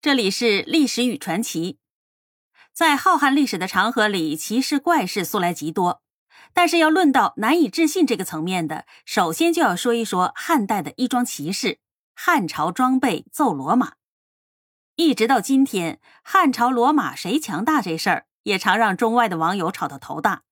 [0.00, 1.80] 这里是历史与传奇。
[2.72, 6.02] 在浩瀚历史的长河里，奇事怪事素来极多。
[6.52, 11.80] 但是要论到难以置信这个层面的，首先就要说一说汉代的一桩奇事：
[12.14, 13.94] 汉朝装备揍罗马。
[14.94, 20.44] 一直到今天，汉朝罗马谁强大这事儿，也常让中外的网友吵得头大。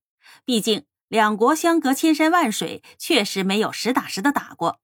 [0.44, 4.80] 毕竟两国相隔千山万水，确实没有实打实的打过，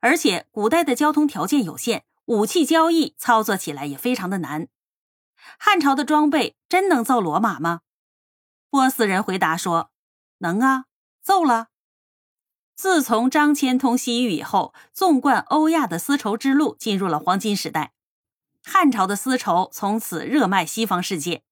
[0.00, 2.04] 而且古代的交通条件有限。
[2.26, 4.68] 武器交易操作起来也非常的难。
[5.58, 7.80] 汉朝的装备真能揍罗马吗？
[8.68, 9.90] 波斯人回答说
[10.38, 10.84] ：“能啊，
[11.22, 11.68] 揍了。”
[12.76, 17.92] 自从张骞通西域以后，纵贯欧亚的丝绸之路进入了黄金时代，
[18.64, 21.42] 汉朝的丝绸从此热卖西方世界。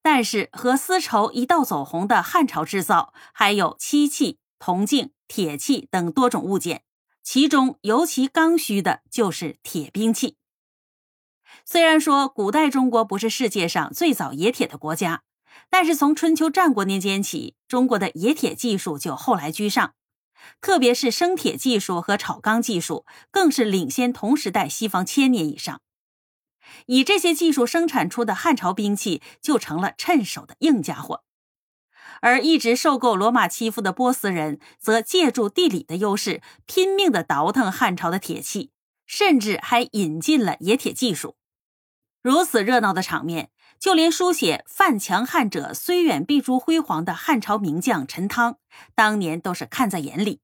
[0.00, 6.84] 但是和丝绸一道走红的汉朝制造，还有漆器、铜镜、铁器等多种物件。
[7.26, 10.36] 其中尤其刚需的就是铁兵器。
[11.64, 15.24] 虽然说古代中国不是世界上最早冶铁的国家，
[15.68, 19.94] 但是从春秋战国年间起，中国的冶铁技术就后来居上，
[20.60, 25.80] 特别是生铁技术和炒钢技术，更是领先同时代西方千年以上。
[26.86, 31.24] 以这些技术生产出的汉朝兵器，就成了趁手的硬家伙。
[32.20, 38.70] 而一直受够罗马欺负的波斯人，则借助地理的优势，拼命的倒腾汉朝的铁器，
[39.06, 41.36] 甚至还引进了冶铁技术。
[42.22, 48.58] 如此热闹的场面，就连书写“犯强汉者，虽远必诛辉煌”的汉朝名将陈汤，
[48.94, 50.40] 当年都是看在眼里。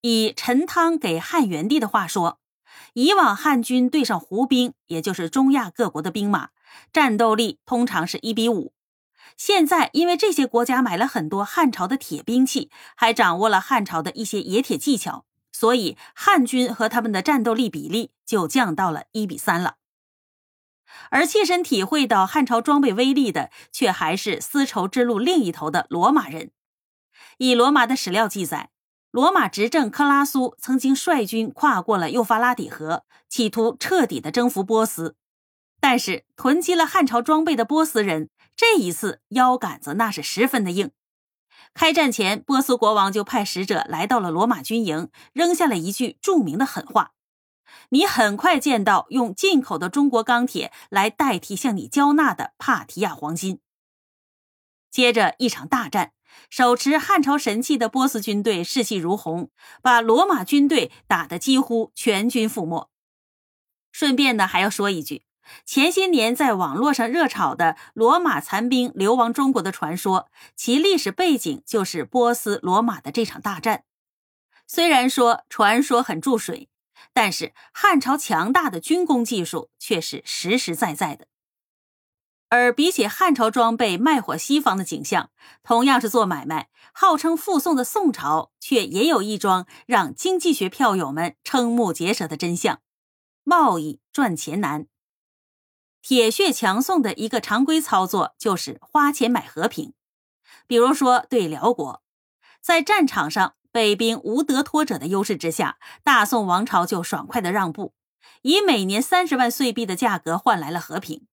[0.00, 2.40] 以陈汤给汉元帝的话说
[2.94, 6.48] ：“以往汉军对上胡兵，也就是中亚各国的兵马，
[6.92, 8.72] 战斗力通常是一比五。”
[9.36, 19.76] 现在，因为这些国家买了很多汉朝的铁兵器，还掌握了汉朝的一些冶铁技巧，所以汉军和他们的战斗力比例就降到了一比三了。
[21.10, 26.52] 而切身体会到汉朝装备威力的，却还是丝绸之路另一头的罗马人。
[27.38, 28.70] 以罗马的史料记载，
[29.10, 35.16] 罗马执政克拉苏曾经率军跨过了幼发拉底河，企图彻底的征服波斯。
[35.80, 38.30] 但是囤积了汉朝装备的波斯人。
[38.56, 40.92] 这一次腰杆子那是十分的硬。
[41.72, 47.12] 开战前，波斯国王就派使者来到了罗马军营，扔下了一句著名的狠话
[47.90, 53.60] ：“你很快见到用进口的中国钢铁来代替向你交纳的帕提亚黄金。”
[54.90, 56.12] 接着一场大战，
[56.48, 59.50] 手持汉朝神器的波斯军队士气如虹，
[59.82, 62.88] 把罗马军队打得几乎全军覆没。
[63.90, 65.24] 顺便呢，还要说一句。
[65.64, 73.84] 前些年在网络上热炒的罗马残兵流亡中国的传说，其历史背景就是波斯罗马的这场大战。
[74.66, 76.68] 虽然说传说很注水，
[77.12, 81.26] 但是汉朝强大的军工技术却是实实在在的。
[82.48, 85.30] 而比起汉朝装备卖火西方的景象，
[85.64, 92.80] 同样是做买卖，号称附宋的宋朝却也有一桩让经济学票友们瞠目结舌的真相：
[93.42, 94.86] 贸易赚钱难。
[96.06, 99.94] 铁血强宋的一个常规操作就是花钱买和平，
[100.66, 102.02] 比如说对辽国，
[102.60, 107.94] 在战场上北兵无得脱者的优势之下，大宋王朝就爽快的让步，
[108.42, 111.26] 以每年三十万岁币的价格换来了和平。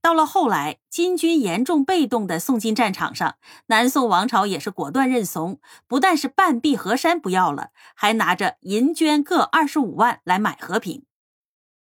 [0.00, 3.36] 到了后来，金军严重被动的宋金战场上，
[3.66, 11.04] 南宋王朝也是果断认怂，不但是半壁河山不要了，还拿着银绢各二十五万来买和平。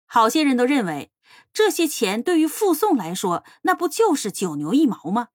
[0.05, 1.13] 好些人都认为。
[1.53, 5.29] 这些钱对于附宋来说，那不就是九牛一毛吗？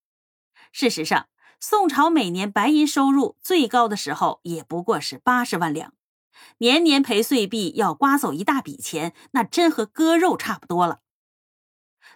[0.73, 1.29] 事实上，
[1.61, 5.93] 宋朝每年白银收入最高的时候，也不过是八十万两，
[6.59, 11.01] 年年赔岁币要刮走一大笔钱，那真和割肉差不多了。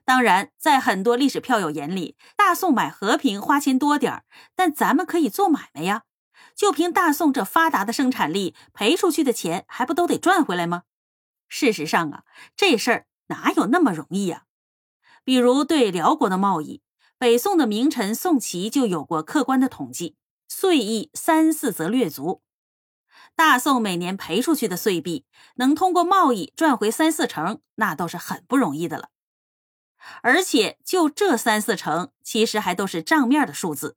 [0.05, 4.25] 当然，在很多历史票友眼里，大宋买和平花钱多点儿，
[4.55, 6.03] 但咱们可以做买卖呀。
[6.55, 10.83] 就凭大宋这发达的生产力，赔出去的钱还不都得赚回来吗？
[11.49, 12.25] 事实上啊，
[12.57, 13.07] 这事儿。
[13.29, 14.45] 哪有那么容易呀？
[15.25, 16.83] 比如对辽国的贸易，
[17.19, 20.17] 北宋的名臣宋祁就有过客观的统计，
[20.49, 22.43] 岁役三四则略足。
[23.35, 25.25] 大宋每年赔出去的岁币，
[25.57, 29.11] 能通过贸易赚回三四成，那都是很不容易的了。
[30.23, 33.97] 而且就这三四成，其实还都是账面的数字。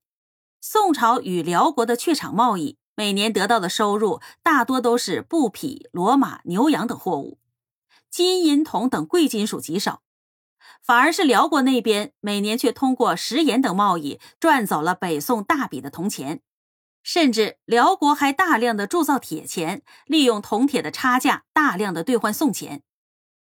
[0.60, 7.39] 宋朝与辽国的榷场贸易，每年得到的收入大多都是布匹、骡马、牛羊等货物。
[8.12, 10.04] 金银铜等贵金属极少，
[10.84, 16.42] 反而是辽国那边每年却通过食盐等贸易赚走了北宋大笔的铜钱，
[17.02, 22.84] 甚至辽国还大量的铸造铁钱，利用铜铁的差价大量的兑换宋钱。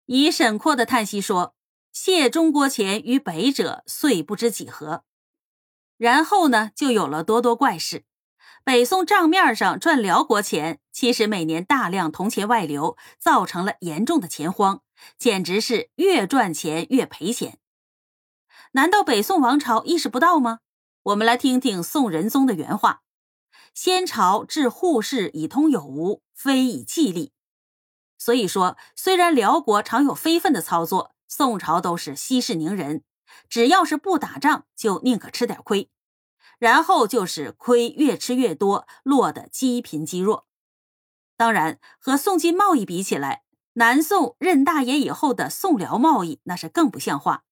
[0.05, 1.53] 以沈括的叹息说
[1.91, 5.03] ：“谢中国钱于北者，遂不知几何。
[5.97, 8.05] 然后呢，就有了多多怪事。
[8.65, 14.81] 北宋账面上赚辽国钱，其实每年大量铜钱外流，造成了严重的钱荒，
[15.19, 17.59] 简直是越赚钱越赔钱。
[18.71, 20.61] 难道北宋王朝意识不到吗？
[21.03, 23.03] 我们来听听宋仁宗的原话
[23.75, 27.33] ：“先朝治户事以通有无，非以计利。”
[28.17, 33.03] 所以说，虽然辽国常有非分的操作，宋朝都是息事宁人，
[33.47, 35.91] 只要是不打仗，就宁可吃点亏。
[36.65, 40.47] 然后就是亏越吃越多，落得积贫积弱。
[41.37, 47.43] 当然，和宋金贸易比起来，南宋任大爷以后的宋辽贸易那是更不像话。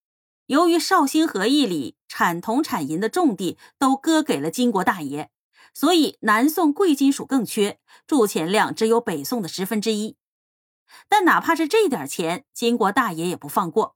[0.48, 5.30] 由于绍兴和议里产铜产银的重地都割给了金国大爷，
[5.76, 10.18] 所以南宋贵金属更缺，铸钱量只有北宋的十分之一。
[11.08, 13.96] 但哪怕是这点钱，金国大爷也不放过。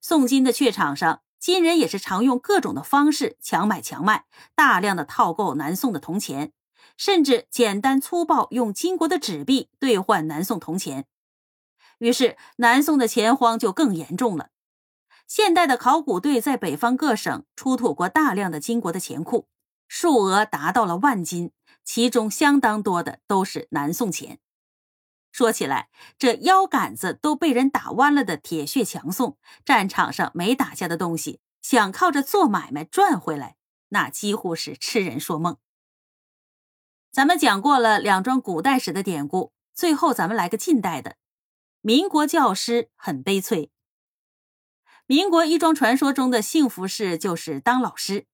[0.00, 4.24] 宋金的榷场上，金人也是常用各种的方式强买强卖，
[4.54, 6.52] 大量的套购南宋的铜钱，
[6.96, 11.06] 甚至简单粗暴用金国的纸币兑换南宋铜钱。
[11.98, 14.50] 于是南宋的钱荒就更严重了。
[15.26, 19.46] 现代的考古队在北方各省出土过大量的金国的钱库，
[19.88, 21.52] 数额达到了万金，
[21.84, 24.38] 其中相当多的都是南宋钱。
[25.36, 29.36] 说起来，这腰杆子都被人打弯了的铁血强宋，
[29.66, 33.56] 战场上没打下的东西，想靠着做买卖赚回来，
[33.90, 35.58] 那几乎是痴人说梦。
[37.12, 41.16] 咱们讲过了两桩古代史的典故，最后咱们来个近代的。
[41.82, 43.70] 民国教师很悲催。
[45.04, 48.24] 民国一桩传说中的幸福事就是当老师。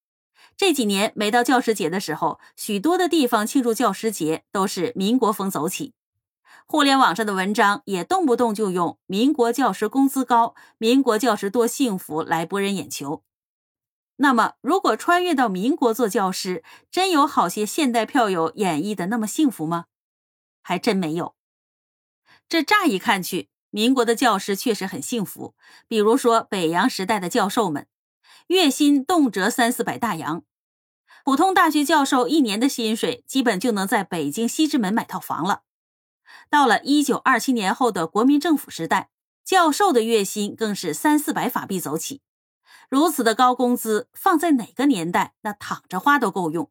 [0.56, 5.94] 这几年每到教师节的时候，许多的地方庆祝教师节都是民国风走起。
[6.72, 13.22] 互联网上的文章也动不动就用“民国教师工资高”“民国教师多幸福”来博人眼球。
[14.16, 19.84] 那么，如果穿越到民国做教师，真有好些现代票友演绎的那么幸福吗？
[20.62, 21.34] 还真没有。
[22.48, 25.54] 这乍一看去，民国的教师确实很幸福。
[25.86, 27.86] 比如说北洋时代的教授们，
[28.46, 30.42] 月薪动辄三四百大洋，
[31.22, 35.64] 普通大学教授一年的薪水基本就能在北京西直门买套房了。
[36.50, 39.10] 到了一九二七年后的国民政府时代，
[39.44, 42.20] 教授的月薪更是三四百法币走起。
[42.88, 46.70] 如此的高工资，放在哪个年代，那躺着花都够用。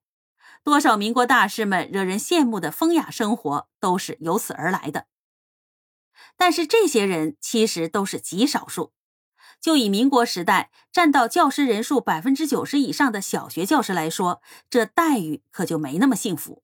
[0.64, 5.08] 多少民国大师们惹人羡慕的风雅生活，都是由此而来的。
[6.38, 8.94] 但是这些人其实都是极少数。
[9.60, 16.64] 就以民国时代占到教师人数百分之九十以上的小学教师来说，这待遇可就没那么幸福。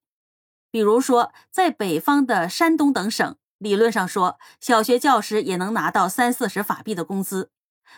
[0.70, 7.52] 比如说，在北方的山东等省，理论上说，小学教师也能拿到三四十法币的工资，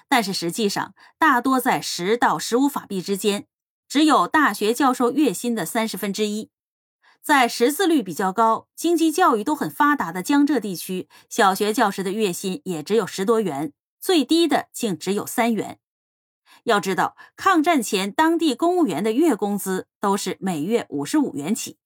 [0.08, 3.48] 但是实际上大多在十到十五法币之间，
[3.88, 6.52] 只有大学教授月薪的三十分之一。
[7.22, 15.80] 在识字率比较高、经济教育都很发达的江浙地区，小学教师的月薪也只有十多元，最低的竟只有三元。
[16.64, 21.78] 要知道，抗战前当地公务员的月工资都是每月五十五元起。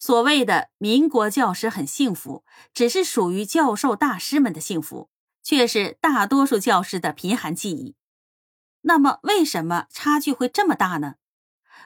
[0.00, 2.42] 所谓的民国教师很幸福，
[2.72, 5.10] 只是属于教授大师们的幸福，
[5.42, 7.94] 却是大多数教师的贫寒记忆。
[8.80, 11.16] 那么，为什么差距会这么大呢？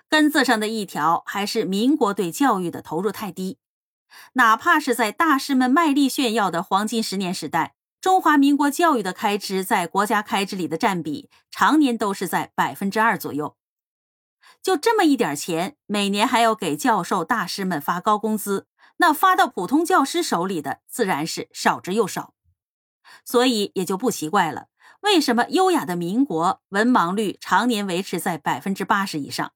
[0.08, 3.58] 根子上的一条还是民国对教育的投入太低。
[4.34, 13.56] 哪怕是在大师们卖力炫耀的黄金十年时代，中华民国教育的开支在国家开支里的占比，常年都是在百分之二左右。
[14.64, 18.66] 就这么一点钱，每年还要给教授大师们发高工资，
[18.96, 22.32] 那发到普通教师手里的自然是少之又少，
[23.26, 24.68] 所以也就不奇怪了，
[25.02, 29.52] 为什么优雅的民国文盲率常年维持在百分之八十以上？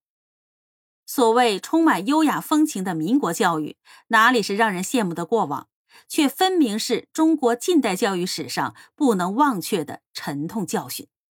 [1.06, 5.68] 所谓充满优雅风情的民国教育，哪里是让人羡慕的过往，
[6.06, 11.08] 却分明是中国近代教育史上不能忘却的沉痛教训。